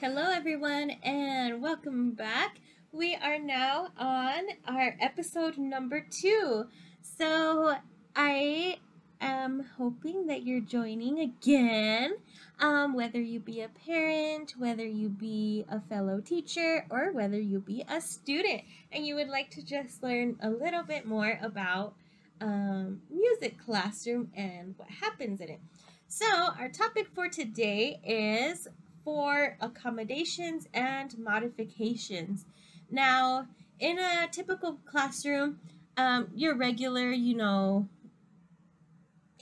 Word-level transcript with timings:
Hello, 0.00 0.30
everyone, 0.30 0.90
and 1.02 1.60
welcome 1.60 2.12
back. 2.12 2.60
We 2.92 3.16
are 3.16 3.36
now 3.36 3.88
on 3.98 4.44
our 4.64 4.96
episode 5.00 5.58
number 5.58 6.06
two. 6.08 6.66
So, 7.02 7.74
I 8.14 8.76
am 9.20 9.66
hoping 9.76 10.28
that 10.28 10.44
you're 10.44 10.60
joining 10.60 11.18
again, 11.18 12.12
um, 12.60 12.94
whether 12.94 13.20
you 13.20 13.40
be 13.40 13.60
a 13.60 13.70
parent, 13.70 14.54
whether 14.56 14.86
you 14.86 15.08
be 15.08 15.64
a 15.68 15.80
fellow 15.80 16.20
teacher, 16.20 16.86
or 16.90 17.10
whether 17.10 17.40
you 17.40 17.58
be 17.58 17.82
a 17.88 18.00
student, 18.00 18.62
and 18.92 19.04
you 19.04 19.16
would 19.16 19.28
like 19.28 19.50
to 19.50 19.64
just 19.64 20.00
learn 20.04 20.36
a 20.40 20.48
little 20.48 20.84
bit 20.84 21.06
more 21.06 21.40
about 21.42 21.94
um, 22.40 23.02
music 23.10 23.58
classroom 23.58 24.30
and 24.36 24.74
what 24.76 24.90
happens 24.90 25.40
in 25.40 25.48
it. 25.48 25.60
So, 26.06 26.24
our 26.56 26.68
topic 26.68 27.08
for 27.12 27.28
today 27.28 27.98
is 28.04 28.68
for 29.08 29.56
accommodations 29.58 30.68
and 30.74 31.16
modifications. 31.16 32.44
Now, 32.90 33.46
in 33.80 33.98
a 33.98 34.28
typical 34.30 34.80
classroom, 34.84 35.60
um, 35.96 36.28
your 36.34 36.54
regular, 36.54 37.10
you 37.12 37.34
know, 37.34 37.88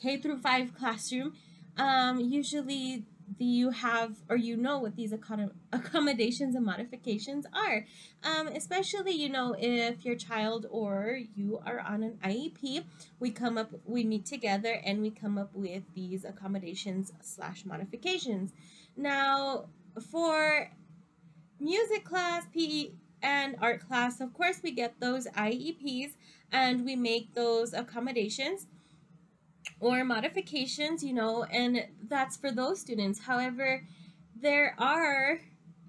K 0.00 0.18
through 0.18 0.38
5 0.38 0.73
classroom, 0.73 1.32
um, 1.76 2.20
usually 2.20 3.06
the, 3.38 3.44
you 3.44 3.70
have 3.70 4.16
or 4.28 4.36
you 4.36 4.56
know 4.56 4.78
what 4.78 4.96
these 4.96 5.12
accommodations 5.12 6.54
and 6.54 6.64
modifications 6.64 7.46
are. 7.52 7.86
Um, 8.22 8.48
especially 8.48 9.12
you 9.12 9.28
know 9.28 9.54
if 9.58 10.04
your 10.04 10.16
child 10.16 10.66
or 10.70 11.18
you 11.34 11.60
are 11.64 11.80
on 11.80 12.02
an 12.02 12.18
iep 12.24 12.84
we 13.20 13.30
come 13.30 13.58
up 13.58 13.70
we 13.84 14.04
meet 14.04 14.26
together 14.26 14.80
and 14.84 15.00
we 15.02 15.10
come 15.10 15.38
up 15.38 15.50
with 15.54 15.82
these 15.94 16.24
accommodations 16.24 17.12
slash 17.20 17.64
modifications. 17.64 18.52
Now, 18.96 19.66
for 20.10 20.70
music 21.60 22.04
class, 22.04 22.45
PE, 22.52 22.90
and 23.23 23.56
art 23.60 23.86
class, 23.86 24.20
of 24.20 24.32
course, 24.32 24.60
we 24.62 24.70
get 24.70 25.01
those 25.01 25.26
IEPs 25.29 26.12
and 26.52 26.84
we 26.84 26.96
make 26.96 27.34
those 27.34 27.73
accommodations 27.73 28.66
or 29.80 30.05
modifications, 30.05 31.05
you 31.05 31.13
know, 31.13 31.45
and 31.45 31.87
that's 32.09 32.37
for 32.37 32.51
those 32.51 32.80
students. 32.80 33.21
However, 33.21 33.85
there 34.41 34.74
are 34.79 35.41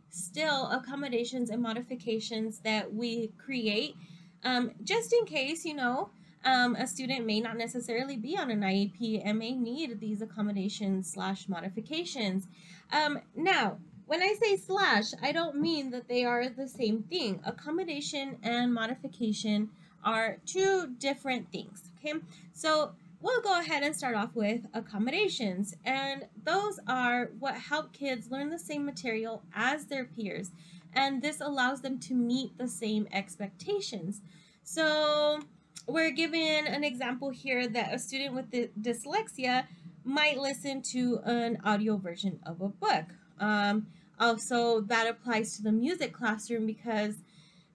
still 0.10 0.70
accommodations 0.72 1.50
and 1.50 1.62
modifications 1.62 2.60
that 2.60 2.94
we 2.94 3.32
create 3.38 3.96
um, 4.44 4.72
just 4.84 5.14
in 5.14 5.26
case, 5.26 5.66
you 5.66 5.76
know, 5.76 6.10
um, 6.46 6.76
a 6.76 6.88
student 6.88 7.26
may 7.26 7.40
not 7.40 7.58
necessarily 7.58 8.16
be 8.16 8.38
on 8.38 8.52
an 8.52 8.62
IEP 8.62 9.22
and 9.26 9.38
may 9.38 9.54
need 9.54 10.00
these 10.00 10.22
accommodations 10.22 11.12
slash 11.12 11.50
modifications. 11.50 12.48
Um, 12.92 13.20
now, 13.36 13.78
when 14.06 14.22
I 14.22 14.36
say 14.42 14.56
slash, 14.56 15.12
I 15.22 15.34
don't 15.34 15.60
mean 15.60 15.92
that 15.92 16.08
they 16.08 16.24
are 16.24 16.48
the 16.48 16.68
same 16.68 17.04
thing. 17.04 17.42
Accommodation 17.44 18.38
and 18.42 18.74
modification 18.74 19.70
are 20.04 20.38
two 20.46 20.96
different 20.98 21.52
things. 21.52 21.90
Okay, 22.00 22.14
so 22.54 22.92
we'll 23.22 23.42
go 23.42 23.60
ahead 23.60 23.84
and 23.84 23.96
start 23.96 24.16
off 24.16 24.36
with 24.36 24.66
accommodations, 24.74 25.76
and 25.86 26.28
those 26.44 26.80
are 26.88 27.32
what 27.40 27.56
help 27.56 27.94
kids 27.94 28.30
learn 28.30 28.50
the 28.50 28.60
same 28.60 28.86
material 28.86 29.44
as 29.56 29.86
their 29.86 30.06
peers, 30.06 30.52
and 30.94 31.22
this 31.22 31.42
allows 31.42 31.82
them 31.82 32.00
to 32.00 32.14
meet 32.14 32.58
the 32.58 32.68
same 32.68 33.08
expectations. 33.12 34.22
So, 34.64 35.40
we're 35.88 36.12
given 36.12 36.68
an 36.68 36.84
example 36.84 37.30
here 37.30 37.68
that 37.68 37.94
a 37.94 38.00
student 38.00 38.36
with 38.36 38.52
dyslexia 38.52 39.66
might 40.04 40.38
listen 40.38 40.82
to 40.82 41.20
an 41.26 41.58
audio 41.64 41.98
version 41.98 42.40
of 42.46 42.62
a 42.62 42.68
book. 42.68 43.06
Um, 43.40 43.88
also, 44.20 44.82
that 44.82 45.08
applies 45.08 45.56
to 45.58 45.64
the 45.64 45.72
music 45.72 46.12
classroom 46.12 46.66
because 46.66 47.16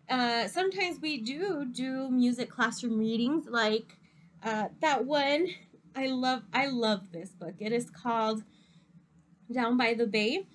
uh, 0.09 0.49
sometimes 0.49 1.01
we 1.01 1.19
do 1.19 1.65
do 1.65 2.11
music 2.11 2.51
classroom 2.51 2.99
readings, 2.99 3.47
like 3.49 3.97
uh, 4.45 4.69
that 4.81 5.05
one. 5.05 5.49
I 5.95 6.07
love 6.07 6.43
I 6.53 6.67
love 6.67 7.13
this 7.13 7.31
book. 7.31 7.55
It 7.59 7.73
is 7.73 7.91
called 7.91 8.45
Down 9.53 9.77
by 9.77 9.95
the 9.95 10.07
Bay, 10.07 10.47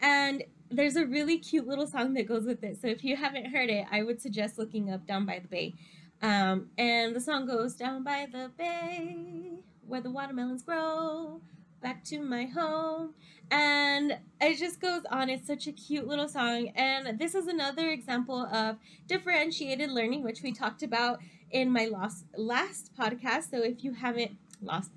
and 0.00 0.42
there's 0.70 0.96
a 0.96 1.06
really 1.06 1.38
cute 1.38 1.66
little 1.66 1.86
song 1.86 2.14
that 2.14 2.26
goes 2.26 2.44
with 2.44 2.64
it. 2.64 2.80
So 2.80 2.88
if 2.88 3.04
you 3.04 3.16
haven't 3.16 3.46
heard 3.46 3.70
it, 3.70 3.86
I 3.90 4.02
would 4.02 4.20
suggest 4.20 4.58
looking 4.58 4.90
up 4.90 5.06
Down 5.06 5.26
by 5.26 5.38
the 5.38 5.48
Bay. 5.48 5.74
Um, 6.22 6.70
and 6.78 7.14
the 7.14 7.20
song 7.20 7.46
goes 7.46 7.74
down 7.74 8.02
by 8.02 8.26
the 8.30 8.50
bay 8.56 9.58
where 9.86 10.00
the 10.00 10.10
watermelons 10.10 10.62
grow, 10.62 11.40
back 11.82 12.04
to 12.04 12.20
my 12.20 12.46
home. 12.46 13.14
And 13.50 14.18
it 14.40 14.58
just 14.58 14.80
goes 14.80 15.02
on. 15.10 15.30
It's 15.30 15.46
such 15.46 15.66
a 15.66 15.72
cute 15.72 16.06
little 16.06 16.28
song. 16.28 16.72
And 16.74 17.18
this 17.18 17.34
is 17.34 17.46
another 17.46 17.90
example 17.90 18.46
of 18.46 18.76
differentiated 19.06 19.90
learning, 19.90 20.24
which 20.24 20.42
we 20.42 20.52
talked 20.52 20.82
about 20.82 21.20
in 21.50 21.70
my 21.70 21.86
last, 21.86 22.24
last 22.36 22.90
podcast. 22.98 23.50
So 23.50 23.62
if 23.62 23.84
you 23.84 23.92
haven't 23.92 24.32
lost, 24.62 24.90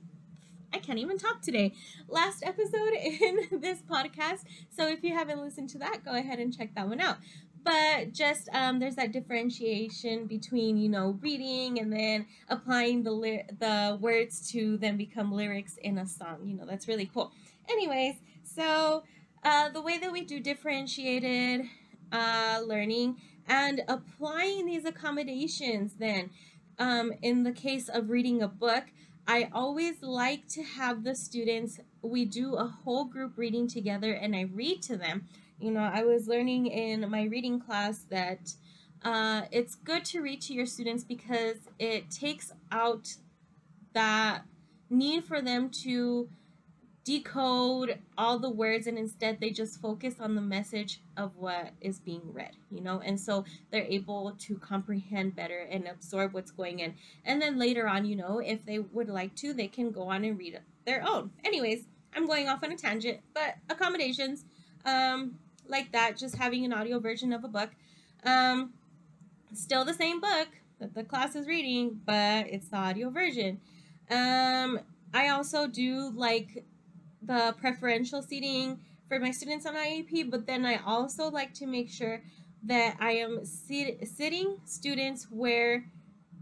I 0.73 0.77
can't 0.77 0.99
even 0.99 1.17
talk 1.17 1.41
today. 1.41 1.73
Last 2.07 2.43
episode 2.43 2.93
in 3.01 3.59
this 3.59 3.81
podcast. 3.81 4.43
So 4.69 4.87
if 4.87 5.03
you 5.03 5.13
haven't 5.13 5.39
listened 5.39 5.69
to 5.69 5.79
that, 5.79 6.05
go 6.05 6.11
ahead 6.11 6.39
and 6.39 6.55
check 6.55 6.75
that 6.75 6.87
one 6.87 7.01
out 7.01 7.17
but 7.63 8.13
just 8.13 8.49
um, 8.53 8.79
there's 8.79 8.95
that 8.95 9.11
differentiation 9.11 10.25
between 10.25 10.77
you 10.77 10.89
know 10.89 11.17
reading 11.21 11.79
and 11.79 11.91
then 11.91 12.25
applying 12.47 13.03
the 13.03 13.43
the 13.59 13.97
words 13.99 14.49
to 14.51 14.77
then 14.77 14.97
become 14.97 15.31
lyrics 15.31 15.77
in 15.81 15.97
a 15.97 16.05
song 16.05 16.37
you 16.43 16.55
know 16.55 16.65
that's 16.65 16.87
really 16.87 17.09
cool 17.13 17.31
anyways 17.69 18.15
so 18.43 19.03
uh, 19.43 19.69
the 19.69 19.81
way 19.81 19.97
that 19.97 20.11
we 20.11 20.23
do 20.23 20.39
differentiated 20.39 21.61
uh, 22.11 22.59
learning 22.65 23.15
and 23.49 23.81
applying 23.87 24.65
these 24.65 24.85
accommodations 24.85 25.95
then. 25.95 26.29
Um, 26.77 27.11
in 27.21 27.43
the 27.43 27.51
case 27.51 27.89
of 27.89 28.09
reading 28.09 28.41
a 28.41 28.47
book 28.47 28.85
i 29.27 29.49
always 29.51 30.01
like 30.01 30.47
to 30.47 30.63
have 30.63 31.03
the 31.03 31.13
students 31.13 31.77
we 32.01 32.23
do 32.23 32.55
a 32.55 32.65
whole 32.65 33.03
group 33.03 33.33
reading 33.35 33.67
together 33.67 34.13
and 34.13 34.33
i 34.33 34.43
read 34.53 34.81
to 34.83 34.97
them. 34.97 35.27
You 35.59 35.71
know, 35.71 35.81
I 35.81 36.03
was 36.03 36.27
learning 36.27 36.67
in 36.67 37.09
my 37.09 37.23
reading 37.23 37.59
class 37.59 37.99
that 38.09 38.53
uh, 39.03 39.41
it's 39.51 39.75
good 39.75 40.05
to 40.05 40.21
read 40.21 40.41
to 40.43 40.53
your 40.53 40.65
students 40.65 41.03
because 41.03 41.57
it 41.77 42.09
takes 42.09 42.51
out 42.71 43.15
that 43.93 44.43
need 44.89 45.25
for 45.25 45.41
them 45.41 45.69
to 45.83 46.29
decode 47.03 47.97
all 48.17 48.37
the 48.37 48.49
words 48.49 48.85
and 48.85 48.97
instead 48.97 49.39
they 49.39 49.49
just 49.49 49.81
focus 49.81 50.15
on 50.19 50.35
the 50.35 50.41
message 50.41 51.01
of 51.17 51.35
what 51.37 51.71
is 51.81 51.99
being 51.99 52.21
read 52.33 52.51
you 52.69 52.81
know 52.81 52.99
and 53.03 53.19
so 53.19 53.45
they're 53.71 53.83
able 53.83 54.35
to 54.37 54.57
comprehend 54.57 55.35
better 55.35 55.65
and 55.71 55.87
absorb 55.87 56.33
what's 56.33 56.51
going 56.51 56.79
in 56.79 56.93
and 57.25 57.41
then 57.41 57.57
later 57.57 57.87
on 57.87 58.05
you 58.05 58.15
know 58.15 58.39
if 58.39 58.63
they 58.65 58.79
would 58.79 59.09
like 59.09 59.33
to 59.33 59.53
they 59.53 59.67
can 59.67 59.91
go 59.91 60.03
on 60.09 60.23
and 60.23 60.37
read 60.37 60.59
their 60.85 61.03
own 61.07 61.31
anyways 61.43 61.85
i'm 62.15 62.27
going 62.27 62.47
off 62.47 62.63
on 62.63 62.71
a 62.71 62.77
tangent 62.77 63.19
but 63.33 63.55
accommodations 63.69 64.45
um 64.85 65.35
like 65.69 65.91
that, 65.91 66.17
just 66.17 66.35
having 66.35 66.65
an 66.65 66.73
audio 66.73 66.99
version 66.99 67.31
of 67.31 67.43
a 67.43 67.47
book. 67.47 67.69
Um, 68.25 68.73
still 69.53 69.85
the 69.85 69.93
same 69.93 70.19
book 70.19 70.47
that 70.79 70.93
the 70.93 71.03
class 71.03 71.35
is 71.35 71.47
reading, 71.47 72.01
but 72.05 72.47
it's 72.47 72.67
the 72.69 72.77
audio 72.77 73.09
version. 73.09 73.61
Um, 74.09 74.79
I 75.13 75.29
also 75.29 75.67
do 75.67 76.11
like 76.15 76.65
the 77.21 77.55
preferential 77.59 78.21
seating 78.21 78.79
for 79.07 79.19
my 79.19 79.31
students 79.31 79.65
on 79.65 79.75
IEP, 79.75 80.29
but 80.29 80.45
then 80.45 80.65
I 80.65 80.77
also 80.85 81.29
like 81.29 81.53
to 81.55 81.65
make 81.65 81.89
sure 81.89 82.21
that 82.63 82.97
I 82.99 83.11
am 83.11 83.45
sit- 83.45 84.07
sitting 84.07 84.57
students 84.65 85.27
where 85.29 85.85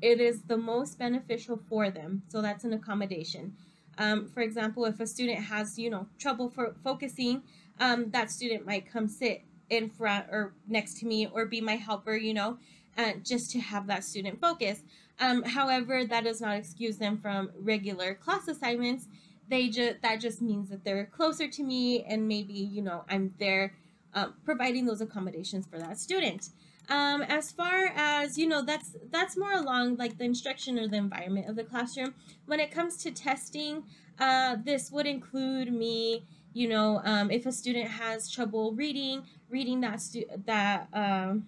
it 0.01 0.19
is 0.19 0.41
the 0.43 0.57
most 0.57 0.99
beneficial 0.99 1.59
for 1.69 1.89
them. 1.89 2.23
So 2.27 2.41
that's 2.41 2.63
an 2.63 2.73
accommodation. 2.73 3.55
Um, 3.97 4.27
for 4.27 4.41
example, 4.41 4.85
if 4.85 4.99
a 4.99 5.07
student 5.07 5.39
has, 5.39 5.79
you 5.79 5.89
know, 5.89 6.07
trouble 6.19 6.49
for 6.49 6.75
focusing, 6.83 7.41
um, 7.79 8.11
that 8.11 8.29
student 8.29 8.65
might 8.65 8.91
come 8.91 9.07
sit 9.07 9.43
in 9.69 9.89
front 9.89 10.27
or 10.31 10.53
next 10.67 10.99
to 10.99 11.05
me 11.05 11.27
or 11.27 11.45
be 11.45 11.61
my 11.61 11.75
helper, 11.75 12.15
you 12.15 12.33
know, 12.33 12.57
and 12.95 13.25
just 13.25 13.51
to 13.51 13.59
have 13.59 13.87
that 13.87 14.03
student 14.03 14.39
focus. 14.39 14.81
Um, 15.19 15.43
however, 15.43 16.05
that 16.05 16.23
does 16.23 16.41
not 16.41 16.57
excuse 16.57 16.97
them 16.97 17.17
from 17.17 17.51
regular 17.59 18.13
class 18.13 18.47
assignments. 18.47 19.07
They 19.49 19.69
just 19.69 20.01
that 20.01 20.19
just 20.19 20.41
means 20.41 20.69
that 20.69 20.83
they're 20.83 21.05
closer 21.05 21.47
to 21.47 21.63
me, 21.63 22.03
and 22.03 22.27
maybe 22.27 22.53
you 22.53 22.81
know 22.81 23.03
I'm 23.09 23.33
there 23.39 23.73
um, 24.13 24.35
providing 24.45 24.85
those 24.85 25.01
accommodations 25.01 25.65
for 25.65 25.79
that 25.79 25.99
student. 25.99 26.49
Um, 26.89 27.21
as 27.23 27.51
far 27.51 27.91
as 27.95 28.37
you 28.37 28.47
know, 28.47 28.63
that's 28.63 28.95
that's 29.11 29.37
more 29.37 29.53
along 29.53 29.97
like 29.97 30.17
the 30.17 30.25
instruction 30.25 30.79
or 30.79 30.87
the 30.87 30.97
environment 30.97 31.49
of 31.49 31.55
the 31.55 31.63
classroom. 31.63 32.13
When 32.45 32.59
it 32.59 32.71
comes 32.71 32.97
to 33.03 33.11
testing, 33.11 33.83
uh, 34.19 34.57
this 34.63 34.91
would 34.91 35.05
include 35.05 35.71
me 35.71 36.23
you 36.57 36.67
know 36.67 37.01
um, 37.03 37.29
if 37.29 37.45
a 37.45 37.51
student 37.51 37.87
has 37.87 38.31
trouble 38.31 38.73
reading 38.73 39.23
reading 39.49 39.81
that 39.81 40.01
stu- 40.01 40.25
that 40.45 40.87
um, 40.91 41.45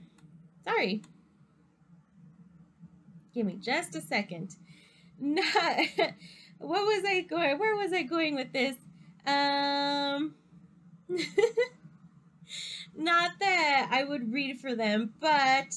sorry 0.63 1.01
give 3.33 3.45
me 3.45 3.55
just 3.55 3.95
a 3.95 4.01
second 4.01 4.55
what 6.59 6.85
was 6.85 7.03
i 7.05 7.21
going 7.21 7.57
where 7.57 7.75
was 7.75 7.91
i 7.93 8.03
going 8.03 8.35
with 8.35 8.53
this 8.53 8.75
um 9.25 10.33
not 12.95 13.31
that 13.39 13.89
I 13.91 14.03
would 14.03 14.33
read 14.33 14.59
for 14.59 14.75
them, 14.75 15.13
but 15.19 15.73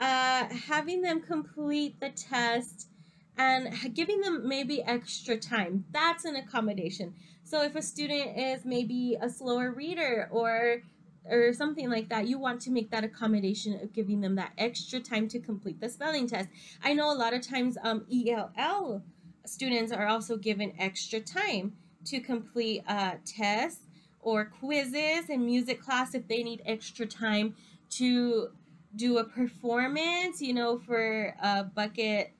uh, 0.00 0.46
having 0.66 1.02
them 1.02 1.20
complete 1.20 2.00
the 2.00 2.10
test 2.10 2.88
and 3.36 3.94
giving 3.94 4.20
them 4.20 4.48
maybe 4.48 4.82
extra 4.82 5.36
time. 5.36 5.84
That's 5.92 6.24
an 6.24 6.36
accommodation. 6.36 7.14
So 7.44 7.62
if 7.62 7.76
a 7.76 7.82
student 7.82 8.36
is 8.36 8.64
maybe 8.64 9.16
a 9.20 9.30
slower 9.30 9.70
reader 9.70 10.28
or 10.30 10.82
or 11.30 11.52
something 11.52 11.90
like 11.90 12.08
that, 12.08 12.26
you 12.26 12.38
want 12.38 12.58
to 12.62 12.70
make 12.70 12.90
that 12.90 13.04
accommodation 13.04 13.78
of 13.82 13.92
giving 13.92 14.22
them 14.22 14.36
that 14.36 14.52
extra 14.56 14.98
time 14.98 15.28
to 15.28 15.38
complete 15.38 15.78
the 15.78 15.88
spelling 15.88 16.26
test. 16.26 16.48
I 16.82 16.94
know 16.94 17.12
a 17.12 17.18
lot 17.18 17.34
of 17.34 17.42
times 17.42 17.76
um, 17.82 18.06
ELL 18.10 19.02
students 19.48 19.92
are 19.92 20.06
also 20.06 20.36
given 20.36 20.72
extra 20.78 21.20
time 21.20 21.72
to 22.04 22.20
complete 22.20 22.82
uh, 22.86 23.12
tests 23.24 23.82
or 24.20 24.44
quizzes 24.44 25.28
in 25.28 25.44
music 25.44 25.80
class 25.80 26.14
if 26.14 26.26
they 26.28 26.42
need 26.42 26.62
extra 26.66 27.06
time 27.06 27.54
to 27.90 28.48
do 28.96 29.18
a 29.18 29.24
performance, 29.24 30.40
you 30.40 30.54
know, 30.54 30.78
for 30.78 31.34
a 31.42 31.64
bucket 31.64 32.32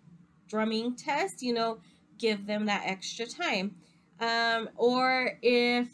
drumming 0.48 0.96
test, 0.96 1.42
you 1.42 1.52
know, 1.52 1.78
give 2.18 2.46
them 2.46 2.66
that 2.66 2.82
extra 2.84 3.26
time. 3.26 3.76
Um, 4.20 4.68
or 4.76 5.38
if 5.42 5.88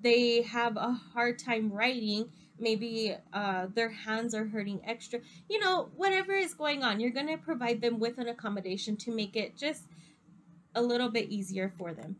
they 0.00 0.42
have 0.42 0.76
a 0.76 0.92
hard 0.92 1.38
time 1.38 1.72
writing, 1.72 2.28
maybe 2.58 3.16
uh, 3.32 3.66
their 3.74 3.88
hands 3.88 4.34
are 4.34 4.44
hurting 4.44 4.80
extra, 4.84 5.20
you 5.48 5.58
know, 5.58 5.88
whatever 5.96 6.32
is 6.32 6.54
going 6.54 6.82
on, 6.82 7.00
you're 7.00 7.10
going 7.10 7.26
to 7.26 7.38
provide 7.38 7.80
them 7.80 7.98
with 7.98 8.18
an 8.18 8.28
accommodation 8.28 8.96
to 8.98 9.10
make 9.10 9.34
it 9.34 9.56
just 9.56 9.84
a 10.74 10.82
little 10.82 11.08
bit 11.08 11.28
easier 11.28 11.72
for 11.76 11.92
them. 11.92 12.16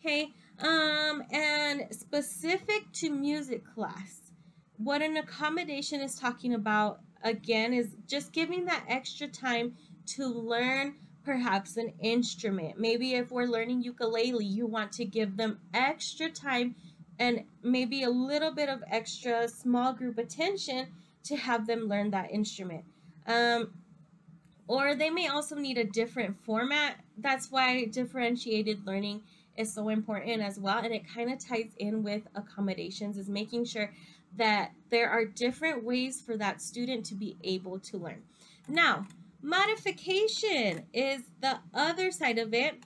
Okay, 0.00 0.32
um, 0.60 1.22
and 1.32 1.86
specific 1.90 2.90
to 2.94 3.10
music 3.10 3.62
class, 3.74 4.32
what 4.76 5.02
an 5.02 5.16
accommodation 5.16 6.00
is 6.00 6.14
talking 6.14 6.54
about 6.54 7.00
again 7.22 7.72
is 7.72 7.96
just 8.06 8.32
giving 8.32 8.64
that 8.66 8.84
extra 8.88 9.26
time 9.26 9.74
to 10.06 10.26
learn 10.26 10.94
perhaps 11.24 11.76
an 11.76 11.92
instrument. 12.00 12.78
Maybe 12.78 13.14
if 13.14 13.30
we're 13.30 13.44
learning 13.44 13.82
ukulele, 13.82 14.44
you 14.44 14.66
want 14.66 14.92
to 14.92 15.04
give 15.04 15.36
them 15.36 15.58
extra 15.74 16.30
time 16.30 16.74
and 17.18 17.44
maybe 17.62 18.04
a 18.04 18.10
little 18.10 18.54
bit 18.54 18.68
of 18.68 18.82
extra 18.90 19.48
small 19.48 19.92
group 19.92 20.18
attention 20.18 20.86
to 21.24 21.36
have 21.36 21.66
them 21.66 21.80
learn 21.80 22.10
that 22.12 22.30
instrument. 22.30 22.84
Um, 23.26 23.72
or 24.68 24.94
they 24.94 25.10
may 25.10 25.26
also 25.28 25.56
need 25.56 25.78
a 25.78 25.84
different 25.84 26.36
format. 26.44 27.00
That's 27.16 27.50
why 27.50 27.86
differentiated 27.86 28.86
learning 28.86 29.22
is 29.56 29.72
so 29.72 29.88
important 29.88 30.40
as 30.40 30.60
well. 30.60 30.78
And 30.78 30.94
it 30.94 31.02
kind 31.12 31.32
of 31.32 31.44
ties 31.44 31.70
in 31.78 32.04
with 32.04 32.22
accommodations, 32.36 33.18
is 33.18 33.28
making 33.28 33.64
sure 33.64 33.92
that 34.36 34.70
there 34.90 35.10
are 35.10 35.24
different 35.24 35.82
ways 35.82 36.20
for 36.20 36.36
that 36.36 36.62
student 36.62 37.04
to 37.06 37.16
be 37.16 37.36
able 37.42 37.80
to 37.80 37.96
learn. 37.96 38.22
Now, 38.68 39.06
Modification 39.40 40.84
is 40.92 41.22
the 41.40 41.58
other 41.72 42.10
side 42.10 42.38
of 42.38 42.52
it. 42.52 42.82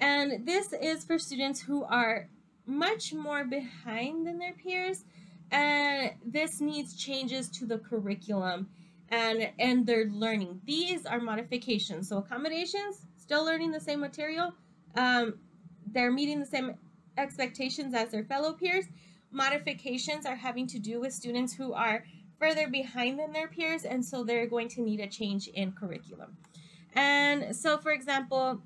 And 0.00 0.44
this 0.44 0.72
is 0.72 1.04
for 1.04 1.18
students 1.18 1.60
who 1.60 1.84
are 1.84 2.28
much 2.66 3.14
more 3.14 3.44
behind 3.44 4.26
than 4.26 4.38
their 4.38 4.52
peers. 4.52 5.04
And 5.50 6.12
this 6.24 6.60
needs 6.60 6.96
changes 6.96 7.48
to 7.50 7.66
the 7.66 7.78
curriculum 7.78 8.68
and, 9.12 9.50
and 9.58 9.86
their 9.86 10.06
learning. 10.06 10.60
These 10.64 11.04
are 11.06 11.20
modifications. 11.20 12.08
So 12.08 12.16
accommodations, 12.16 13.06
still 13.18 13.44
learning 13.44 13.70
the 13.70 13.80
same 13.80 14.00
material. 14.00 14.54
Um, 14.96 15.34
they're 15.86 16.10
meeting 16.10 16.40
the 16.40 16.46
same 16.46 16.74
expectations 17.18 17.94
as 17.94 18.10
their 18.10 18.24
fellow 18.24 18.54
peers. 18.54 18.86
Modifications 19.30 20.24
are 20.24 20.34
having 20.34 20.66
to 20.68 20.78
do 20.78 20.98
with 20.98 21.12
students 21.12 21.52
who 21.52 21.74
are 21.74 22.04
further 22.38 22.68
behind 22.68 23.18
than 23.18 23.32
their 23.32 23.48
peers, 23.48 23.84
and 23.84 24.04
so 24.04 24.24
they're 24.24 24.46
going 24.46 24.68
to 24.68 24.82
need 24.82 25.00
a 25.00 25.06
change 25.06 25.46
in 25.48 25.72
curriculum. 25.72 26.36
And 26.94 27.54
so, 27.54 27.78
for 27.78 27.92
example, 27.92 28.62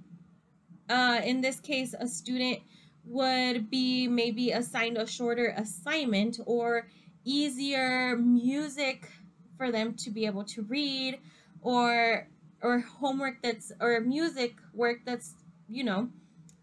uh, 0.89 1.21
in 1.25 1.41
this 1.41 1.61
case, 1.61 1.95
a 1.99 2.07
student 2.07 2.61
would 3.05 3.69
be 3.69 4.09
maybe 4.09 4.53
assigned 4.53 4.97
a 4.97 5.07
shorter 5.07 5.55
assignment 5.57 6.39
or 6.47 6.89
easier 7.25 8.17
music 8.17 9.09
for 9.57 9.71
them 9.71 9.95
to 9.95 10.11
be 10.11 10.27
able 10.27 10.45
to 10.45 10.63
read 10.63 11.19
or 11.63 12.29
or 12.63 12.81
homework 12.81 13.43
that's 13.43 13.73
or 13.81 14.01
music 14.01 14.55
work 14.75 15.01
that's 15.05 15.35
you 15.69 15.85
know 15.85 16.09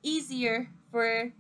easier 0.02 0.70
for 0.92 1.32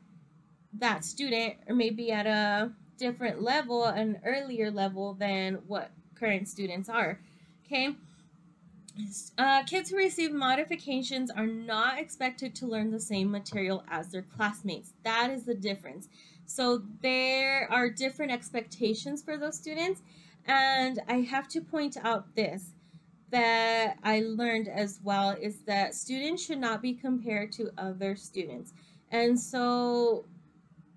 that 0.80 1.06
student 1.06 1.56
or 1.68 1.76
maybe 1.76 2.12
at 2.12 2.26
a 2.26 2.72
different 2.98 3.42
level, 3.42 3.86
an 3.86 4.20
earlier 4.26 4.72
level 4.72 5.14
than 5.14 5.56
what 5.68 5.92
current 6.16 6.48
students 6.48 6.90
are. 6.90 7.20
Okay. 7.66 7.96
Uh, 9.38 9.64
kids 9.64 9.90
who 9.90 9.98
receive 9.98 10.32
modifications 10.32 11.32
are 11.32 11.48
not 11.48 12.00
expected 12.00 12.54
to 12.56 12.68
learn 12.68 12.92
the 12.92 13.00
same 13.00 13.32
material 13.32 13.84
as 13.90 14.10
their 14.10 14.22
classmates. 14.22 14.94
That 15.04 15.32
is 15.32 15.44
the 15.44 15.56
difference. 15.56 16.08
So 16.46 16.84
there 17.02 17.68
are 17.72 17.90
different 17.90 18.32
expectations 18.32 19.24
for 19.24 19.38
those 19.38 19.58
students. 19.58 20.02
And 20.46 21.00
I 21.08 21.22
have 21.22 21.48
to 21.50 21.62
point 21.62 21.98
out 22.02 22.36
this 22.36 22.72
that 23.32 23.98
I 24.04 24.20
learned 24.20 24.68
as 24.68 25.00
well 25.04 25.32
is 25.32 25.62
that 25.66 25.96
students 25.96 26.46
should 26.46 26.60
not 26.60 26.82
be 26.82 26.94
compared 26.94 27.52
to 27.54 27.72
other 27.78 28.16
students. 28.16 28.74
And 29.10 29.40
so 29.40 30.26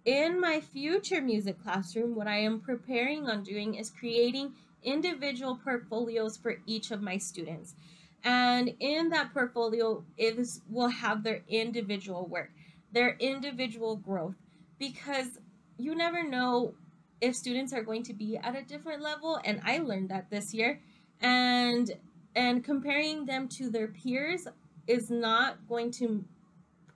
in 0.04 0.40
my 0.40 0.60
future 0.60 1.22
music 1.22 1.62
classroom, 1.62 2.14
what 2.14 2.28
I 2.28 2.36
am 2.38 2.60
preparing 2.60 3.26
on 3.26 3.42
doing 3.42 3.74
is 3.74 3.90
creating 3.90 4.52
individual 4.82 5.58
portfolios 5.62 6.36
for 6.36 6.56
each 6.66 6.90
of 6.90 7.00
my 7.00 7.16
students. 7.16 7.74
And 8.22 8.74
in 8.80 9.08
that 9.10 9.32
portfolio, 9.32 10.04
it 10.16 10.36
will 10.68 10.88
have 10.88 11.22
their 11.22 11.42
individual 11.48 12.26
work, 12.26 12.50
their 12.92 13.16
individual 13.18 13.96
growth, 13.96 14.36
because 14.78 15.38
you 15.78 15.94
never 15.94 16.22
know 16.22 16.74
if 17.20 17.34
students 17.34 17.72
are 17.72 17.82
going 17.82 18.02
to 18.04 18.12
be 18.12 18.36
at 18.36 18.56
a 18.56 18.62
different 18.62 19.02
level. 19.02 19.40
And 19.44 19.60
I 19.64 19.78
learned 19.78 20.10
that 20.10 20.30
this 20.30 20.52
year. 20.54 20.80
And 21.20 21.90
and 22.34 22.62
comparing 22.62 23.24
them 23.24 23.48
to 23.48 23.70
their 23.70 23.88
peers 23.88 24.46
is 24.86 25.10
not 25.10 25.66
going 25.68 25.90
to 25.90 26.24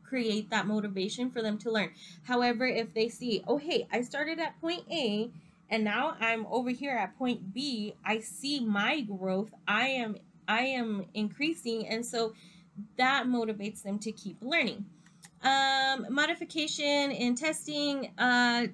create 0.02 0.50
that 0.50 0.67
motivation 0.67 1.31
for 1.31 1.40
them 1.40 1.56
to 1.56 1.70
learn. 1.70 1.90
However, 2.25 2.67
if 2.67 2.93
they 2.93 3.08
see, 3.08 3.43
oh, 3.46 3.56
hey, 3.56 3.87
I 3.93 4.02
started 4.02 4.38
at 4.40 4.61
point 4.61 4.82
A 4.90 5.31
and 5.70 5.84
now 5.84 6.17
I'm 6.20 6.46
over 6.46 6.70
here 6.70 6.96
at 6.96 7.16
point 7.16 7.54
B, 7.54 7.94
I 8.04 8.18
see 8.18 8.61
my 8.61 9.00
growth. 9.00 9.50
I 9.66 9.87
am 9.87 10.16
I 10.49 10.62
am 10.62 11.06
increasing 11.14 11.87
and 11.87 12.04
so 12.04 12.35
that 12.97 13.26
motivates 13.26 13.83
them 13.83 13.99
to 14.00 14.12
keep 14.12 14.38
learning. 14.40 14.85
Um, 15.42 16.06
modification 16.11 17.12
in 17.12 17.35
testing, 17.35 18.11
uh, 18.18 18.66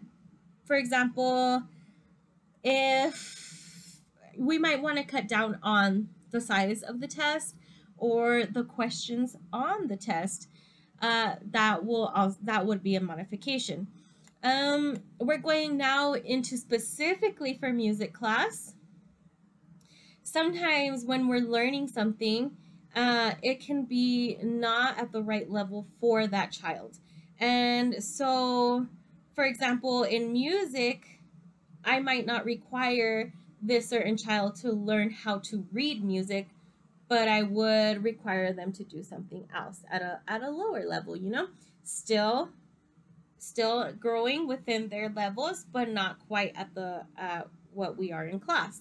for 0.66 0.76
example, 0.76 1.62
if 2.62 4.00
we 4.37 4.58
might 4.58 4.82
want 4.82 4.99
to 4.99 5.04
cut 5.04 5.28
down 5.28 5.58
on 5.62 6.08
the 6.30 6.40
size 6.40 6.82
of 6.82 7.00
the 7.00 7.08
test 7.08 7.54
or 7.96 8.44
the 8.44 8.64
questions 8.64 9.37
on 9.52 9.87
the 9.87 9.96
test 9.96 10.49
uh, 11.00 11.37
that 11.50 11.85
will 11.85 12.37
that 12.42 12.66
would 12.66 12.82
be 12.82 12.94
a 12.94 13.00
modification. 13.00 13.87
Um, 14.42 15.02
we're 15.18 15.38
going 15.38 15.76
now 15.76 16.14
into 16.14 16.56
specifically 16.56 17.54
for 17.54 17.73
music 17.73 18.12
class. 18.12 18.75
Sometimes 20.23 21.04
when 21.04 21.28
we're 21.28 21.40
learning 21.40 21.88
something, 21.88 22.56
uh, 22.94 23.32
it 23.42 23.61
can 23.61 23.85
be 23.85 24.38
not 24.42 24.99
at 24.99 25.12
the 25.12 25.23
right 25.23 25.50
level 25.50 25.87
for 26.00 26.26
that 26.26 26.52
child. 26.52 26.99
And 27.38 28.02
so, 28.02 28.87
for 29.37 29.45
example, 29.45 30.02
in 30.02 30.33
music, 30.33 31.21
I 31.85 32.00
might 32.00 32.26
not 32.26 32.45
require 32.45 33.33
this 33.62 33.88
certain 33.88 34.16
child 34.16 34.57
to 34.57 34.73
learn 34.73 35.11
how 35.11 35.38
to 35.38 35.64
read 35.73 36.02
music 36.02 36.49
but 37.09 37.28
I 37.28 37.43
would 37.43 38.02
require 38.02 38.52
them 38.52 38.73
to 38.73 38.85
do 38.85 39.02
something 39.02 39.49
else 39.55 39.83
at 39.90 40.02
a 40.02 40.21
at 40.26 40.43
a 40.43 40.50
lower 40.50 40.85
level, 40.85 41.16
you 41.16 41.31
know? 41.31 41.49
Still 41.85 42.50
still 43.38 43.93
growing 43.93 44.49
within 44.49 44.88
their 44.88 45.09
levels, 45.09 45.64
but 45.71 45.88
not 45.88 46.19
quite 46.26 46.52
at 46.57 46.75
the 46.75 47.05
uh, 47.19 47.43
what 47.73 47.97
we 47.97 48.12
are 48.12 48.26
in 48.26 48.40
class. 48.40 48.81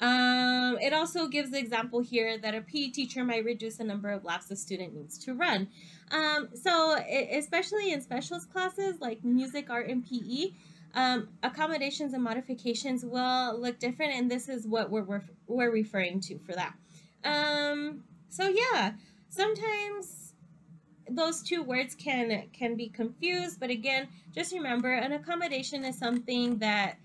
Um, 0.00 0.78
it 0.80 0.92
also 0.92 1.26
gives 1.26 1.50
the 1.50 1.58
example 1.58 2.00
here 2.00 2.38
that 2.38 2.54
a 2.54 2.60
PE 2.60 2.90
teacher 2.90 3.24
might 3.24 3.44
reduce 3.44 3.76
the 3.76 3.84
number 3.84 4.10
of 4.10 4.24
laps 4.24 4.50
a 4.50 4.56
student 4.56 4.94
needs 4.94 5.18
to 5.24 5.34
run. 5.34 5.68
Um, 6.10 6.48
so, 6.54 6.96
it, 6.98 7.36
especially 7.36 7.92
in 7.92 8.00
specialist 8.00 8.52
classes 8.52 9.00
like 9.00 9.24
music, 9.24 9.70
art, 9.70 9.88
and 9.88 10.08
PE, 10.08 10.52
um, 10.94 11.28
accommodations 11.42 12.14
and 12.14 12.22
modifications 12.22 13.04
will 13.04 13.60
look 13.60 13.78
different, 13.78 14.14
and 14.14 14.30
this 14.30 14.48
is 14.48 14.66
what 14.66 14.90
we're, 14.90 15.02
we're, 15.02 15.24
we're 15.46 15.70
referring 15.70 16.20
to 16.20 16.38
for 16.38 16.52
that. 16.52 16.74
Um, 17.24 18.04
so 18.28 18.48
yeah, 18.48 18.92
sometimes 19.28 20.34
those 21.10 21.42
two 21.42 21.62
words 21.62 21.94
can 21.94 22.44
can 22.52 22.76
be 22.76 22.88
confused, 22.88 23.58
but 23.58 23.70
again, 23.70 24.08
just 24.34 24.52
remember 24.52 24.92
an 24.92 25.12
accommodation 25.12 25.84
is 25.84 25.98
something 25.98 26.58
that 26.58 26.96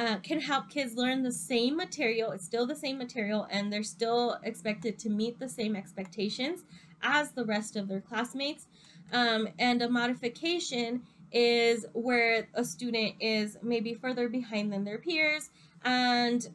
uh, 0.00 0.16
can 0.22 0.40
help 0.40 0.70
kids 0.70 0.94
learn 0.96 1.22
the 1.22 1.32
same 1.32 1.76
material. 1.76 2.30
It's 2.30 2.44
still 2.44 2.66
the 2.66 2.74
same 2.74 2.96
material, 2.96 3.46
and 3.50 3.70
they're 3.70 3.82
still 3.82 4.38
expected 4.42 4.98
to 5.00 5.10
meet 5.10 5.38
the 5.38 5.48
same 5.48 5.76
expectations 5.76 6.64
as 7.02 7.32
the 7.32 7.44
rest 7.44 7.76
of 7.76 7.86
their 7.86 8.00
classmates. 8.00 8.66
Um, 9.12 9.48
and 9.58 9.82
a 9.82 9.90
modification 9.90 11.02
is 11.32 11.84
where 11.92 12.48
a 12.54 12.64
student 12.64 13.16
is 13.20 13.58
maybe 13.62 13.92
further 13.92 14.28
behind 14.30 14.72
than 14.72 14.84
their 14.84 14.98
peers 14.98 15.50
and 15.84 16.48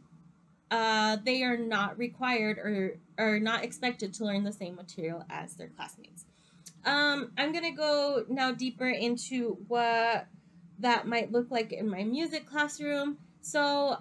uh, 0.71 1.17
they 1.23 1.43
are 1.43 1.57
not 1.57 1.97
required 1.97 2.57
or 2.57 2.97
are 3.17 3.39
not 3.39 3.63
expected 3.63 4.13
to 4.15 4.25
learn 4.25 4.43
the 4.43 4.51
same 4.51 4.75
material 4.75 5.23
as 5.29 5.53
their 5.53 5.69
classmates. 5.69 6.25
Um, 6.83 7.31
I'm 7.37 7.51
going 7.51 7.63
to 7.63 7.77
go 7.77 8.25
now 8.27 8.51
deeper 8.51 8.89
into 8.89 9.57
what 9.67 10.27
that 10.79 11.07
might 11.07 11.31
look 11.31 11.51
like 11.51 11.71
in 11.71 11.89
my 11.89 12.03
music 12.03 12.45
classroom. 12.47 13.17
So 13.45 13.97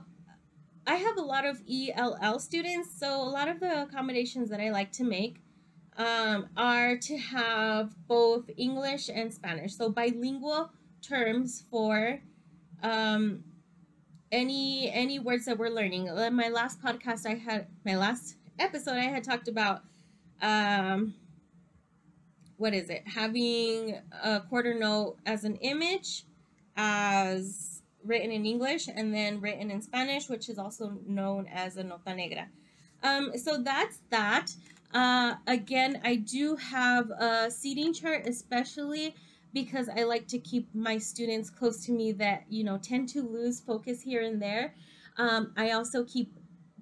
I 0.86 0.94
have 0.94 1.18
a 1.18 1.20
lot 1.20 1.44
of 1.44 1.60
ELL 1.70 2.38
students, 2.38 2.98
so 2.98 3.20
a 3.20 3.28
lot 3.28 3.46
of 3.46 3.60
the 3.60 3.82
accommodations 3.82 4.48
that 4.48 4.58
I 4.58 4.70
like 4.70 4.90
to 4.92 5.04
make 5.04 5.42
um, 5.98 6.48
are 6.56 6.96
to 6.96 7.18
have 7.18 7.94
both 8.08 8.48
English 8.56 9.10
and 9.12 9.32
Spanish. 9.32 9.76
So 9.76 9.90
bilingual 9.90 10.70
terms 11.02 11.62
for 11.70 12.20
um, 12.82 13.44
any 14.32 14.90
any 14.90 15.18
words 15.18 15.44
that 15.44 15.58
we're 15.58 15.68
learning. 15.68 16.06
In 16.06 16.34
my 16.34 16.48
last 16.48 16.82
podcast, 16.82 17.26
I 17.26 17.34
had 17.34 17.66
my 17.84 17.98
last 17.98 18.36
episode. 18.58 18.96
I 18.96 19.10
had 19.10 19.24
talked 19.24 19.48
about 19.48 19.82
um, 20.40 21.12
what 22.56 22.72
is 22.72 22.88
it? 22.88 23.06
Having 23.06 23.98
a 24.22 24.40
quarter 24.40 24.72
note 24.72 25.18
as 25.26 25.44
an 25.44 25.56
image, 25.56 26.24
as 26.78 27.73
written 28.04 28.30
in 28.30 28.44
English, 28.46 28.88
and 28.88 29.14
then 29.14 29.40
written 29.40 29.70
in 29.70 29.80
Spanish, 29.80 30.28
which 30.28 30.48
is 30.48 30.58
also 30.58 30.98
known 31.06 31.46
as 31.52 31.76
a 31.76 31.82
nota 31.82 32.14
negra. 32.14 32.48
Um, 33.02 33.32
so 33.36 33.58
that's 33.58 33.98
that. 34.10 34.48
Uh, 34.92 35.34
again, 35.46 36.00
I 36.04 36.16
do 36.16 36.56
have 36.56 37.10
a 37.10 37.50
seating 37.50 37.92
chart, 37.92 38.26
especially 38.26 39.14
because 39.52 39.88
I 39.88 40.04
like 40.04 40.26
to 40.28 40.38
keep 40.38 40.68
my 40.74 40.98
students 40.98 41.50
close 41.50 41.84
to 41.86 41.92
me 41.92 42.12
that, 42.12 42.44
you 42.48 42.64
know, 42.64 42.78
tend 42.78 43.08
to 43.10 43.22
lose 43.22 43.60
focus 43.60 44.02
here 44.02 44.22
and 44.22 44.40
there. 44.40 44.74
Um, 45.16 45.52
I 45.56 45.70
also 45.72 46.04
keep 46.04 46.32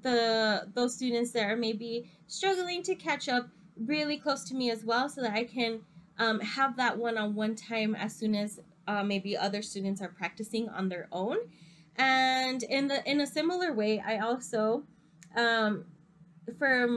the 0.02 0.68
those 0.74 0.94
students 0.94 1.32
that 1.32 1.44
are 1.50 1.56
maybe 1.56 2.10
struggling 2.26 2.82
to 2.82 2.94
catch 2.94 3.28
up 3.28 3.48
really 3.76 4.16
close 4.16 4.44
to 4.44 4.54
me 4.54 4.70
as 4.70 4.84
well 4.84 5.08
so 5.08 5.22
that 5.22 5.32
I 5.32 5.44
can 5.44 5.80
um, 6.18 6.40
have 6.40 6.76
that 6.76 6.98
one-on-one 6.98 7.54
time 7.56 7.94
as 7.94 8.14
soon 8.14 8.34
as 8.34 8.60
uh, 8.86 9.02
maybe 9.02 9.36
other 9.36 9.62
students 9.62 10.00
are 10.00 10.08
practicing 10.08 10.68
on 10.68 10.88
their 10.88 11.08
own. 11.12 11.38
And 11.96 12.62
in 12.62 12.88
the 12.88 13.08
in 13.08 13.20
a 13.20 13.26
similar 13.26 13.72
way, 13.72 14.02
I 14.04 14.18
also 14.18 14.84
um, 15.36 15.84
for 16.58 16.88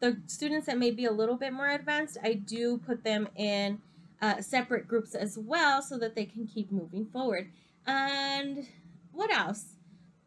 the 0.00 0.20
students 0.26 0.66
that 0.66 0.78
may 0.78 0.90
be 0.90 1.04
a 1.04 1.12
little 1.12 1.36
bit 1.36 1.52
more 1.52 1.68
advanced, 1.68 2.18
I 2.22 2.34
do 2.34 2.78
put 2.78 3.04
them 3.04 3.28
in 3.36 3.80
uh, 4.20 4.40
separate 4.40 4.86
groups 4.86 5.14
as 5.14 5.38
well 5.38 5.82
so 5.82 5.98
that 5.98 6.14
they 6.14 6.24
can 6.24 6.46
keep 6.46 6.70
moving 6.70 7.06
forward. 7.06 7.50
And 7.86 8.66
what 9.12 9.30
else? 9.30 9.74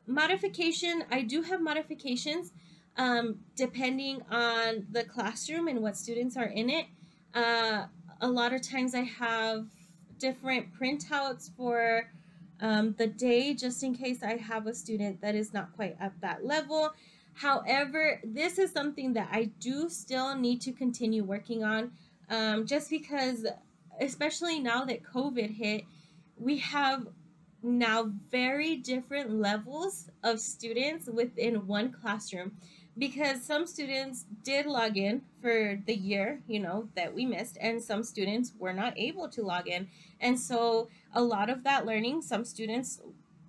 Modification, 0.07 1.03
I 1.11 1.21
do 1.21 1.43
have 1.43 1.61
modifications 1.61 2.51
um, 2.97 3.39
depending 3.55 4.21
on 4.29 4.87
the 4.91 5.03
classroom 5.03 5.67
and 5.67 5.81
what 5.81 5.95
students 5.95 6.35
are 6.35 6.45
in 6.47 6.69
it. 6.69 6.87
Uh, 7.33 7.85
a 8.19 8.27
lot 8.27 8.53
of 8.53 8.61
times 8.61 8.93
I 8.93 9.03
have 9.03 9.67
different 10.21 10.67
printouts 10.79 11.49
for 11.57 12.09
um, 12.61 12.93
the 12.97 13.07
day 13.07 13.53
just 13.53 13.83
in 13.83 13.95
case 13.95 14.21
I 14.23 14.37
have 14.37 14.67
a 14.67 14.73
student 14.73 15.19
that 15.21 15.35
is 15.35 15.51
not 15.51 15.75
quite 15.75 15.97
at 15.99 16.13
that 16.21 16.45
level. 16.45 16.93
However, 17.33 18.21
this 18.23 18.59
is 18.59 18.71
something 18.71 19.13
that 19.13 19.29
I 19.31 19.45
do 19.59 19.89
still 19.89 20.35
need 20.35 20.61
to 20.61 20.71
continue 20.71 21.23
working 21.23 21.63
on 21.63 21.91
um, 22.29 22.65
just 22.65 22.89
because, 22.89 23.45
especially 23.99 24.59
now 24.59 24.85
that 24.85 25.03
COVID 25.03 25.55
hit, 25.55 25.85
we 26.37 26.59
have 26.59 27.07
now 27.63 28.11
very 28.29 28.77
different 28.77 29.31
levels 29.31 30.09
of 30.23 30.39
students 30.39 31.07
within 31.07 31.67
one 31.67 31.91
classroom 31.91 32.51
because 32.97 33.43
some 33.43 33.65
students 33.65 34.25
did 34.43 34.65
log 34.65 34.97
in 34.97 35.21
for 35.41 35.79
the 35.85 35.95
year, 35.95 36.41
you 36.47 36.59
know, 36.59 36.89
that 36.95 37.13
we 37.13 37.25
missed, 37.25 37.57
and 37.61 37.81
some 37.81 38.03
students 38.03 38.53
were 38.59 38.73
not 38.73 38.97
able 38.97 39.29
to 39.29 39.41
log 39.41 39.67
in. 39.67 39.87
And 40.19 40.39
so, 40.39 40.89
a 41.13 41.21
lot 41.21 41.49
of 41.49 41.63
that 41.63 41.85
learning, 41.85 42.21
some 42.21 42.43
students 42.43 43.01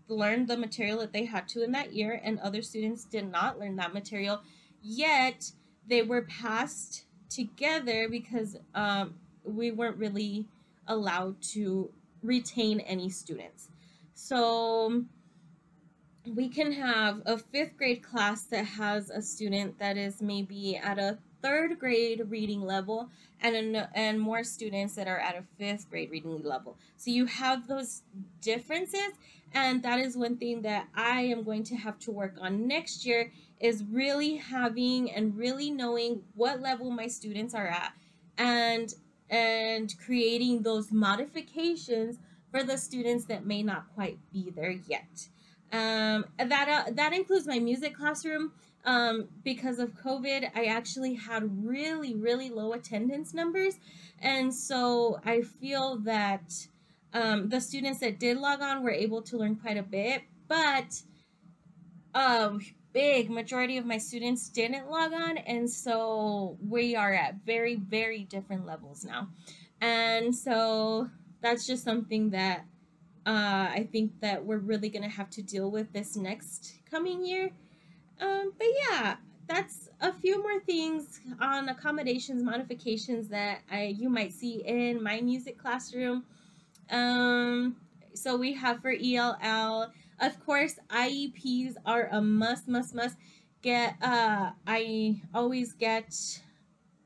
learned 0.08 0.48
the 0.48 0.56
material 0.56 0.98
that 0.98 1.12
they 1.12 1.24
had 1.24 1.48
to 1.48 1.62
in 1.62 1.72
that 1.72 1.92
year, 1.92 2.20
and 2.22 2.38
other 2.38 2.62
students 2.62 3.04
did 3.04 3.30
not 3.30 3.58
learn 3.58 3.76
that 3.76 3.94
material. 3.94 4.40
Yet 4.82 5.52
they 5.86 6.02
were 6.02 6.22
passed 6.22 7.04
together 7.28 8.08
because 8.08 8.56
um, 8.74 9.14
we 9.44 9.70
weren't 9.70 9.96
really 9.96 10.46
allowed 10.86 11.40
to 11.40 11.90
retain 12.22 12.80
any 12.80 13.08
students. 13.08 13.68
So 14.14 15.04
we 16.26 16.48
can 16.48 16.72
have 16.72 17.22
a 17.26 17.36
fifth 17.36 17.76
grade 17.76 18.02
class 18.02 18.44
that 18.44 18.64
has 18.64 19.10
a 19.10 19.20
student 19.20 19.78
that 19.78 19.96
is 19.96 20.22
maybe 20.22 20.76
at 20.76 20.98
a 20.98 21.18
third 21.42 21.78
grade 21.78 22.22
reading 22.28 22.62
level 22.62 23.10
and 23.40 23.56
an, 23.56 23.88
and 23.94 24.20
more 24.20 24.44
students 24.44 24.94
that 24.94 25.08
are 25.08 25.18
at 25.18 25.36
a 25.36 25.42
fifth 25.58 25.90
grade 25.90 26.10
reading 26.10 26.42
level. 26.44 26.76
So 26.96 27.10
you 27.10 27.26
have 27.26 27.66
those 27.66 28.02
differences 28.40 29.12
and 29.52 29.82
that 29.82 29.98
is 29.98 30.16
one 30.16 30.36
thing 30.36 30.62
that 30.62 30.86
I 30.94 31.22
am 31.22 31.42
going 31.42 31.64
to 31.64 31.76
have 31.76 31.98
to 32.00 32.12
work 32.12 32.36
on 32.40 32.66
next 32.66 33.04
year 33.04 33.32
is 33.60 33.84
really 33.90 34.36
having 34.36 35.10
and 35.10 35.36
really 35.36 35.70
knowing 35.70 36.22
what 36.34 36.60
level 36.60 36.90
my 36.90 37.08
students 37.08 37.54
are 37.54 37.66
at 37.66 37.92
and 38.38 38.94
and 39.28 39.94
creating 40.04 40.62
those 40.62 40.92
modifications 40.92 42.18
for 42.50 42.62
the 42.62 42.76
students 42.76 43.24
that 43.24 43.46
may 43.46 43.62
not 43.62 43.86
quite 43.94 44.18
be 44.30 44.50
there 44.50 44.70
yet. 44.70 45.28
Um, 45.72 46.26
that 46.38 46.68
uh, 46.68 46.90
that 46.92 47.12
includes 47.12 47.46
my 47.46 47.58
music 47.58 47.96
classroom. 47.96 48.52
Um, 48.84 49.28
because 49.44 49.78
of 49.78 49.94
COVID, 49.94 50.50
I 50.56 50.64
actually 50.64 51.14
had 51.14 51.64
really, 51.64 52.14
really 52.14 52.50
low 52.50 52.72
attendance 52.72 53.32
numbers. 53.32 53.74
And 54.20 54.52
so 54.52 55.20
I 55.24 55.42
feel 55.42 55.98
that 55.98 56.66
um, 57.12 57.48
the 57.48 57.60
students 57.60 58.00
that 58.00 58.18
did 58.18 58.38
log 58.38 58.60
on 58.60 58.82
were 58.82 58.90
able 58.90 59.22
to 59.22 59.36
learn 59.36 59.56
quite 59.56 59.76
a 59.76 59.82
bit, 59.84 60.22
but 60.48 61.02
a 62.14 62.18
um, 62.18 62.60
big 62.92 63.30
majority 63.30 63.78
of 63.78 63.86
my 63.86 63.98
students 63.98 64.48
didn't 64.48 64.90
log 64.90 65.12
on. 65.12 65.38
And 65.38 65.70
so 65.70 66.58
we 66.66 66.96
are 66.96 67.12
at 67.12 67.36
very, 67.46 67.76
very 67.76 68.24
different 68.24 68.66
levels 68.66 69.04
now. 69.04 69.28
And 69.80 70.34
so 70.34 71.08
that's 71.40 71.66
just 71.66 71.84
something 71.84 72.30
that 72.30 72.64
uh, 73.24 73.70
I 73.70 73.88
think 73.92 74.20
that 74.20 74.44
we're 74.44 74.58
really 74.58 74.88
going 74.88 75.04
to 75.04 75.08
have 75.08 75.30
to 75.30 75.42
deal 75.42 75.70
with 75.70 75.92
this 75.92 76.16
next 76.16 76.74
coming 76.90 77.24
year. 77.24 77.50
Um, 78.20 78.52
but 78.58 78.66
yeah, 78.88 79.16
that's 79.48 79.88
a 80.00 80.12
few 80.12 80.42
more 80.42 80.60
things 80.60 81.20
on 81.40 81.68
accommodations, 81.68 82.42
modifications 82.42 83.28
that 83.28 83.60
I 83.70 83.94
you 83.98 84.08
might 84.08 84.32
see 84.32 84.62
in 84.66 85.02
my 85.02 85.20
music 85.20 85.58
classroom. 85.58 86.24
Um, 86.90 87.76
so 88.14 88.36
we 88.36 88.52
have 88.54 88.80
for 88.80 88.92
ELL, 88.92 89.92
of 90.20 90.44
course, 90.44 90.78
IEPs 90.90 91.74
are 91.86 92.08
a 92.10 92.20
must, 92.20 92.68
must, 92.68 92.94
must. 92.94 93.16
Get 93.62 93.96
uh, 94.02 94.50
I 94.66 95.22
always 95.32 95.72
get 95.72 96.12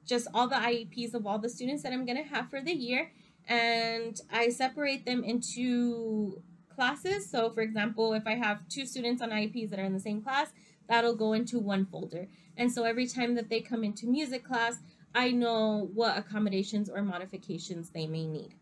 just 0.06 0.28
all 0.32 0.48
the 0.48 0.56
IEPs 0.56 1.12
of 1.12 1.26
all 1.26 1.38
the 1.38 1.50
students 1.50 1.82
that 1.82 1.92
I'm 1.92 2.06
gonna 2.06 2.22
have 2.22 2.48
for 2.48 2.62
the 2.62 2.72
year 2.72 3.10
and 3.46 4.20
I 4.32 4.48
separate 4.48 5.04
them 5.04 5.24
into 5.24 6.42
classes. 6.74 7.28
So, 7.28 7.50
for 7.50 7.62
example, 7.62 8.12
if 8.12 8.26
I 8.26 8.34
have 8.34 8.68
two 8.68 8.86
students 8.86 9.22
on 9.22 9.30
IEPs 9.30 9.70
that 9.70 9.78
are 9.78 9.84
in 9.84 9.94
the 9.94 10.00
same 10.00 10.22
class, 10.22 10.52
that'll 10.88 11.16
go 11.16 11.32
into 11.32 11.58
one 11.58 11.86
folder. 11.86 12.28
And 12.56 12.72
so 12.72 12.84
every 12.84 13.06
time 13.06 13.34
that 13.34 13.48
they 13.48 13.60
come 13.60 13.84
into 13.84 14.06
music 14.06 14.44
class, 14.44 14.78
I 15.14 15.30
know 15.30 15.90
what 15.94 16.16
accommodations 16.16 16.88
or 16.88 17.02
modifications 17.02 17.90
they 17.90 18.06
may 18.06 18.26
need. 18.26 18.54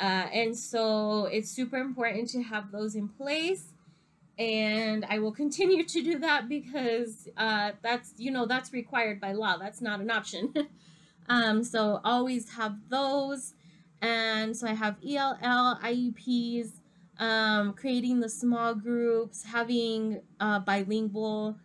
Uh, 0.00 0.26
and 0.32 0.56
so 0.56 1.26
it's 1.26 1.50
super 1.50 1.76
important 1.76 2.28
to 2.30 2.42
have 2.42 2.72
those 2.72 2.94
in 2.94 3.08
place. 3.08 3.72
And 4.38 5.04
I 5.08 5.18
will 5.18 5.32
continue 5.32 5.84
to 5.84 6.02
do 6.02 6.18
that 6.20 6.48
because 6.48 7.28
uh, 7.36 7.72
that's, 7.82 8.14
you 8.16 8.30
know, 8.30 8.46
that's 8.46 8.72
required 8.72 9.20
by 9.20 9.32
law. 9.32 9.58
That's 9.58 9.80
not 9.80 10.00
an 10.00 10.10
option. 10.10 10.52
um, 11.28 11.62
so 11.62 12.00
always 12.02 12.54
have 12.54 12.76
those. 12.88 13.54
And 14.02 14.56
so 14.56 14.66
I 14.66 14.74
have 14.74 14.96
ELL, 15.06 15.78
IEPs, 15.82 16.72
um, 17.18 17.72
creating 17.74 18.20
the 18.20 18.28
small 18.28 18.74
groups, 18.74 19.44
having 19.44 20.20
uh, 20.40 20.58
bilingual 20.58 21.56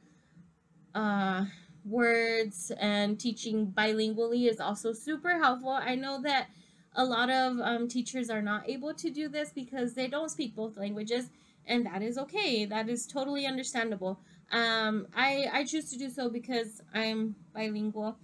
uh, 0.94 1.46
words, 1.84 2.72
and 2.80 3.20
teaching 3.20 3.74
bilingually 3.76 4.50
is 4.50 4.60
also 4.60 4.94
super 4.94 5.40
helpful. 5.40 5.72
I 5.72 5.96
know 5.96 6.22
that 6.22 6.50
a 6.96 7.04
lot 7.04 7.30
of 7.32 7.60
um, 7.60 7.88
teachers 7.88 8.30
are 8.30 8.42
not 8.42 8.70
able 8.70 8.94
to 8.94 9.10
do 9.10 9.28
this 9.28 9.52
because 9.52 9.96
they 9.96 10.08
don't 10.08 10.30
speak 10.30 10.56
both 10.56 10.78
languages. 10.78 11.30
and 11.66 11.86
that 11.86 12.02
is 12.02 12.18
okay. 12.18 12.66
That 12.66 12.88
is 12.90 13.06
totally 13.08 13.46
understandable. 13.46 14.20
Um, 14.52 15.08
I 15.16 15.48
I 15.52 15.66
choose 15.66 15.90
to 15.92 15.98
do 15.98 16.10
so 16.10 16.30
because 16.30 16.82
I'm 16.94 17.36
bilingual, 17.54 18.18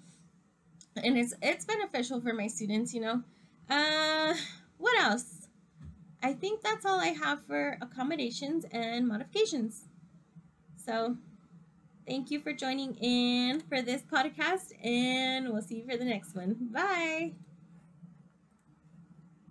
and 0.96 1.18
it's 1.18 1.34
it's 1.42 1.66
beneficial 1.66 2.22
for 2.22 2.34
my 2.34 2.48
students. 2.48 2.94
You 2.94 3.02
know, 3.02 3.24
uh, 3.70 4.34
what 4.78 5.00
else? 5.00 5.48
I 6.22 6.34
think 6.34 6.62
that's 6.62 6.86
all 6.86 7.00
I 7.00 7.08
have 7.08 7.46
for 7.46 7.78
accommodations 7.82 8.66
and 8.72 9.08
modifications. 9.08 9.86
So, 10.78 11.18
thank 12.08 12.32
you 12.32 12.40
for 12.40 12.54
joining 12.54 12.96
in 12.96 13.62
for 13.62 13.82
this 13.82 14.02
podcast, 14.02 14.72
and 14.86 15.50
we'll 15.52 15.62
see 15.62 15.78
you 15.80 15.86
for 15.86 15.98
the 15.98 16.06
next 16.06 16.36
one. 16.36 16.56
Bye. 16.72 17.34